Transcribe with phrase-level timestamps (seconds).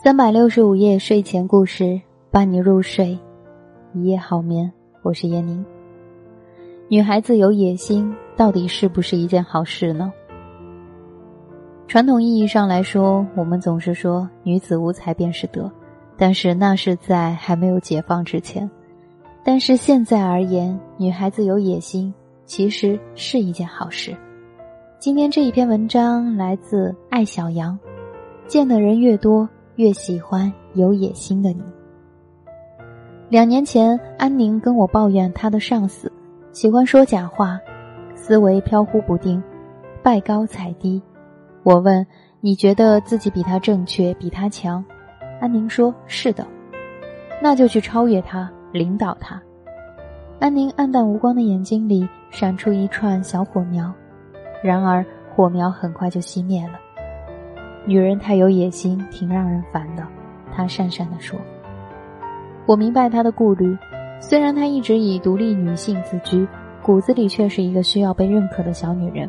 [0.00, 2.00] 三百六十五夜睡前故事，
[2.30, 3.18] 伴你入睡，
[3.92, 4.72] 一夜好眠。
[5.02, 5.62] 我是闫宁。
[6.86, 10.12] 女孩子有野心，到底是不是一件好事呢？
[11.88, 15.68] 传统意义上来说，我们总是说女子无才便是德，
[16.16, 18.70] 但是那是在还没有解放之前。
[19.42, 22.14] 但是现在而言，女孩子有野心，
[22.46, 24.16] 其实是一件好事。
[25.00, 27.76] 今天这一篇文章来自爱小羊，
[28.46, 29.46] 见的人越多。
[29.78, 31.62] 越喜欢有野心的你。
[33.28, 36.10] 两年前，安宁跟我抱怨她的上司
[36.50, 37.60] 喜欢说假话，
[38.12, 39.40] 思维飘忽不定，
[40.02, 41.00] 拜高踩低。
[41.62, 42.04] 我问
[42.42, 44.84] ：“你觉得自己比他正确，比他强？”
[45.40, 46.44] 安宁说：“是的。”
[47.40, 49.40] 那就去超越他，领导他。
[50.40, 53.94] 安宁暗淡无光的眼睛里闪出一串小火苗，
[54.60, 55.06] 然而
[55.36, 56.80] 火苗很快就熄灭了。
[57.88, 60.06] 女人太有野心，挺让人烦的。
[60.52, 61.40] 她讪讪地说
[62.68, 63.74] ：“我明白她的顾虑。
[64.20, 66.46] 虽然她一直以独立女性自居，
[66.82, 69.26] 骨子里却是一个需要被认可的小女人。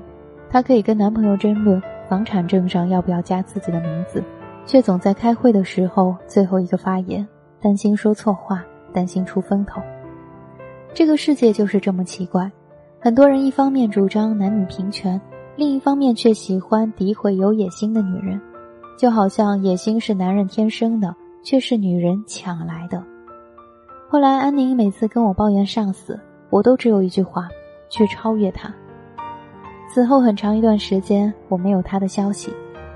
[0.49, 4.21] 她可以跟男朋友争论房产证上要不要加自己的名字，
[4.65, 7.25] 却总在开会的时候最后一个发言，
[7.61, 9.81] 担心说错话，担心出风头。
[10.93, 12.51] 这个世界就是这么奇怪。
[12.99, 15.21] 很多人一方面主张男女平权，
[15.55, 18.37] 另一方面却喜欢诋毁有野心的女人。”
[18.99, 23.01] 就好像野心是男人天生的，却是女人抢来的。
[24.09, 26.19] 后来安宁每次跟我抱怨上司，
[26.49, 27.47] 我都只有一句话：
[27.89, 28.69] 去超越他。
[29.87, 32.53] 此后很长一段时间我没有他的消息，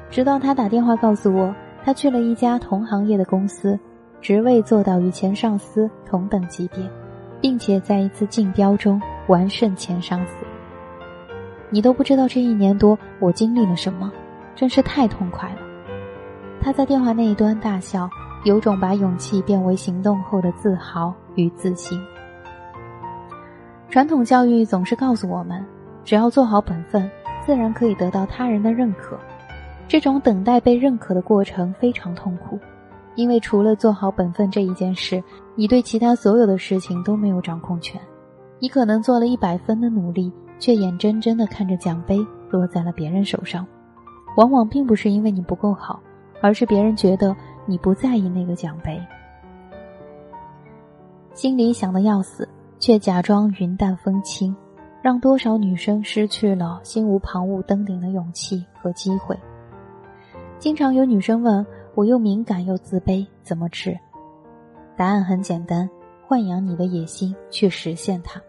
[0.09, 3.79] 直到他打电话告诉我，他去了一家同行业的公司，
[4.19, 6.83] 职位做到与前上司同等级别，
[7.39, 10.33] 并且在一次竞标中完胜前上司。
[11.69, 14.11] 你都不知道这一年多我经历了什么，
[14.53, 15.61] 真是太痛快了。
[16.63, 18.09] 他在电话那一端大笑，
[18.45, 22.01] 有种把勇气变为行动后的自豪与自信。
[23.89, 25.61] 传统教育总是告诉我们，
[26.05, 27.11] 只要做好本分，
[27.45, 29.19] 自然可以得到他人的认可。
[29.89, 32.57] 这种等待被认可的过程非常痛苦，
[33.15, 35.21] 因为除了做好本分这一件事，
[35.55, 37.99] 你对其他所有的事情都没有掌控权。
[38.59, 43.67] 你可能做了一百分的努力，却眼睁睁地看着奖杯落在了别人手上，
[44.37, 45.99] 往往并不是因为你不够好。
[46.43, 47.33] 而是别人觉得
[47.65, 49.01] 你不在意那个奖杯，
[51.33, 52.45] 心里想的要死，
[52.79, 54.53] 却假装云淡风轻，
[55.01, 59.39] 让多少女生失去了心无旁骛登顶的勇气和机会。
[60.59, 61.65] 经常有女生问
[61.95, 63.97] 我，又敏感又自卑，怎么治？
[64.97, 65.89] 答案很简单：
[66.27, 68.41] 豢养你的野心，去实现它。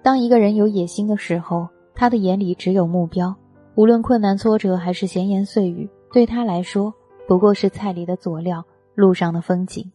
[0.00, 3.36] 当一个人有野心的时候，他的眼里只有目标。
[3.74, 6.92] 无论困难挫折还是闲言碎语，对他来说
[7.26, 9.90] 不过是菜里的佐料，路上的风景。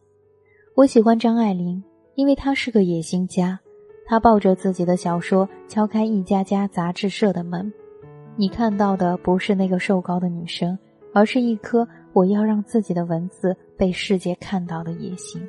[0.76, 1.84] 我喜欢张爱玲，
[2.16, 3.60] 因为她是个野心家。
[4.06, 7.72] 她抱着自己的小说，敲开一家家杂志社的门。
[8.36, 10.78] 你看到的不是那个瘦高的女生，
[11.14, 15.42] 而是一颗我要让自己的文字被世界看到的野心。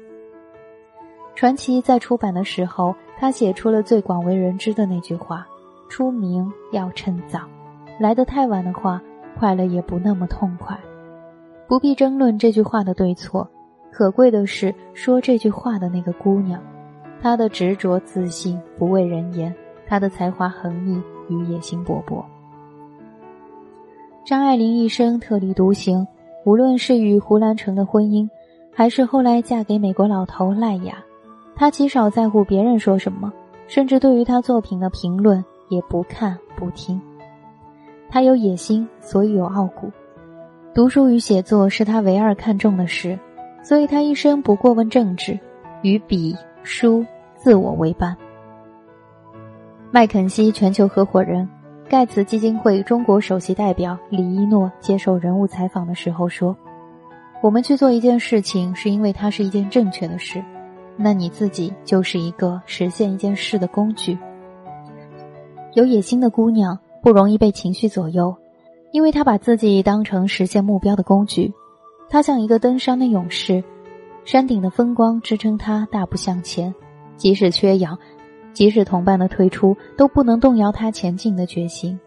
[1.35, 5.47] 传奇在出版的时候，他写出了最广为人知的那句话
[5.89, 7.49] ：“出名要趁早。”
[7.99, 9.03] 来得太晚的话，
[9.39, 10.79] 快乐也不那么痛快。
[11.67, 13.49] 不必争论这句话的对错，
[13.91, 16.63] 可贵的是说这句话的那个姑娘，
[17.21, 19.55] 她的执着自信不畏人言，
[19.87, 22.25] 她的才华横溢与野心勃勃。
[24.25, 26.07] 张爱玲一生特立独行，
[26.45, 28.29] 无论是与胡兰成的婚姻，
[28.73, 31.05] 还是后来嫁给美国老头赖雅，
[31.57, 33.33] 她极少在乎别人说什么，
[33.67, 37.01] 甚至对于她作品的评论也不看不听。
[38.11, 39.91] 他有野心，所以有傲骨。
[40.75, 43.19] 读书与写作是他唯二看重的事，
[43.63, 45.39] 所以他一生不过问政治，
[45.83, 47.05] 与笔书
[47.37, 48.17] 自我为伴。
[49.91, 51.49] 麦肯锡全球合伙人、
[51.89, 56.57] 盖茨基金会中国首席代表李一诺接受人物采访的时候说
[57.43, 60.43] ：“我们去做一件事情，是因为它是一件正确的事。
[60.97, 64.19] 那你自己就是一个实现一件事的工具。
[65.75, 66.79] 有野心的姑娘。”
[67.09, 68.37] 不容易被情绪左右，
[68.93, 71.51] 因为他把自己当成实现目标的工具。
[72.11, 73.65] 他像一个登山的勇士，
[74.27, 76.75] 山顶的风光支撑他大步向前，
[77.17, 77.99] 即使缺氧，
[78.53, 81.99] 即使同伴的退出，都不能动摇他前进的决心。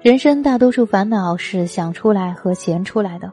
[0.00, 3.32] 人生大多数烦恼是想出来和闲出来的。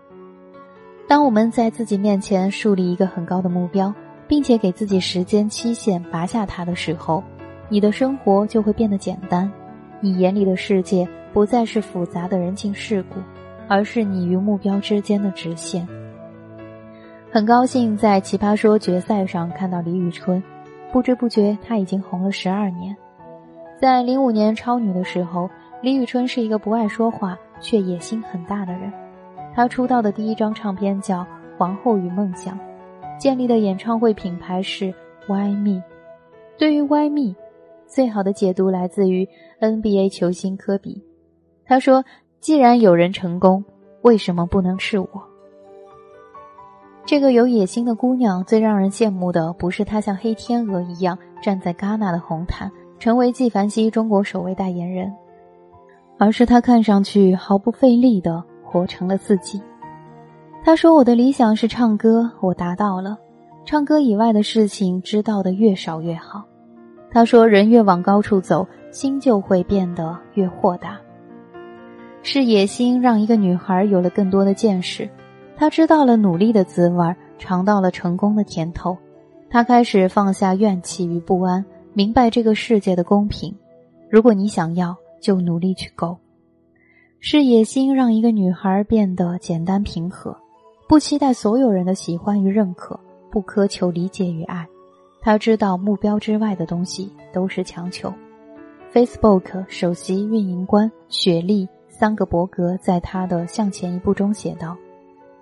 [1.07, 3.93] 当我们在自己面前树立一个很高的目标，
[4.27, 7.23] 并且给自己时间期限拔下它的时候，
[7.69, 9.47] 你的生活就会变得简单。
[10.01, 13.19] 你眼里的世界不再是复杂的人情世故，
[13.67, 15.87] 而是你与目标之间的直线。
[17.31, 20.41] 很高兴在《奇葩说》决赛上看到李宇春，
[20.91, 22.95] 不知不觉她已经红了十二年。
[23.79, 25.49] 在零五年超女的时候，
[25.81, 28.91] 李宇春是一个不爱说话却野心很大的人。
[29.53, 31.21] 她出道的第一张唱片叫
[31.57, 32.57] 《皇后与梦想》，
[33.19, 34.93] 建立的演唱会品牌是
[35.27, 35.83] Y Me。
[36.57, 37.35] 对于 Y Me，
[37.89, 39.27] 最好的解读来自于
[39.59, 41.03] NBA 球星科比。
[41.65, 42.05] 他说
[42.39, 43.65] ：“既然有人成功，
[44.03, 45.07] 为什么不能是我？”
[47.05, 52.71] 这个有野心的姑娘，最让人羡慕的不是她像黑天鹅一样站在戛纳的红毯。
[52.99, 55.09] 成为纪梵希中国首位代言人，
[56.17, 59.63] 而是他看上去毫不费力的活成了自己。
[60.65, 63.17] 他说：“我的理想是唱歌，我达到了。
[63.63, 66.43] 唱歌以外的事情知道的越少越好。”
[67.11, 70.99] 他说：“人越往高处走，心就会变得越豁达。”
[72.21, 75.09] 是野心让一个女孩有了更多的见识，
[75.55, 78.97] 她知道了努力的滋味，尝到了成功的甜头，
[79.49, 81.65] 她开始放下怨气与不安。
[81.93, 83.53] 明白这个世界的公平，
[84.09, 86.17] 如果你想要，就努力去够。
[87.19, 90.37] 是野心让一个女孩变得简单平和，
[90.87, 92.97] 不期待所有人的喜欢与认可，
[93.31, 94.65] 不苛求理解与爱。
[95.21, 98.13] 他知道目标之外的东西都是强求。
[98.93, 104.75] Facebook 首席运营官雪莉·桑格伯格在他的《向前一步》中写道：“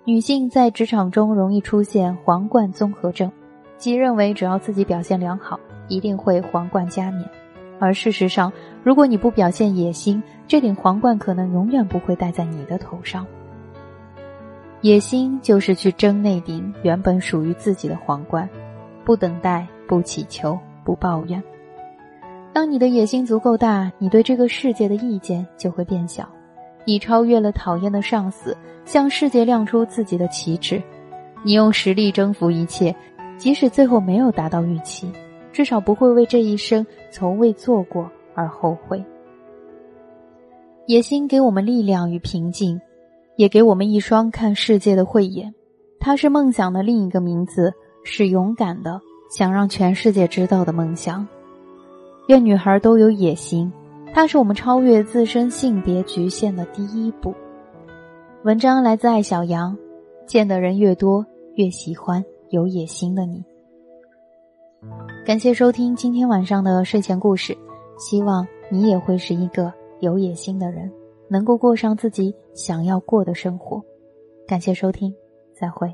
[0.05, 3.31] 女性在职场中容易出现皇冠综合症，
[3.77, 5.59] 即认为只要自己表现良好。”
[5.89, 7.23] 一定会皇冠加冕，
[7.79, 8.51] 而事实上，
[8.83, 13.25] 如果你不表现野心，这顶皇冠可能永远不会戴在你的头上。
[14.81, 18.49] 野心就是去争那顶原本属于自己的皇冠，
[19.07, 21.41] 不等待，不祈求，不抱怨。
[22.51, 26.27] 当你的野心足够大，你对这个世界的意见就会变小。
[26.83, 30.83] 你超越了讨厌的上司，向世界亮出自己的旗帜。
[31.41, 32.93] 你用实力征服一切，
[33.37, 35.09] 即使最后没有达到预期。
[35.53, 39.01] 至少不会为这一生从未做过而后悔。
[40.85, 42.81] 野心给我们力量与平静，
[43.37, 45.53] 也给我们一双看世界的慧眼。
[45.97, 47.73] 它是梦想的另一个名字，
[48.09, 51.27] 是勇敢的想让全世界知道的梦想。
[52.27, 53.71] 愿女孩都有野心，
[54.13, 57.33] 它是我们超越自身性别局限的第一步。
[58.43, 59.77] 文章来自爱小羊，
[60.25, 61.25] 见的人越多，
[61.55, 63.43] 越喜欢有野心的你。
[65.25, 67.55] 感谢收听今天晚上的睡前故事，
[67.99, 70.89] 希望你也会是一个有野心的人，
[71.27, 73.83] 能够过上自己想要过的生活。
[74.47, 75.13] 感谢收听，
[75.53, 75.93] 再会。